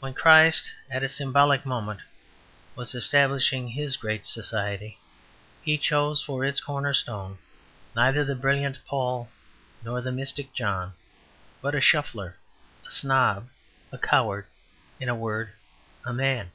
When 0.00 0.12
Christ 0.12 0.70
at 0.90 1.02
a 1.02 1.08
symbolic 1.08 1.64
moment 1.64 2.00
was 2.74 2.94
establishing 2.94 3.68
His 3.68 3.96
great 3.96 4.26
society, 4.26 4.98
He 5.62 5.78
chose 5.78 6.20
for 6.22 6.44
its 6.44 6.60
corner 6.60 6.92
stone 6.92 7.38
neither 7.94 8.22
the 8.22 8.34
brilliant 8.34 8.80
Paul 8.84 9.30
nor 9.82 10.02
the 10.02 10.12
mystic 10.12 10.52
John, 10.52 10.92
but 11.62 11.74
a 11.74 11.80
shuffler, 11.80 12.36
a 12.86 12.90
snob 12.90 13.48
a 13.90 13.96
coward 13.96 14.44
in 15.00 15.08
a 15.08 15.16
word, 15.16 15.54
a 16.04 16.12
man. 16.12 16.52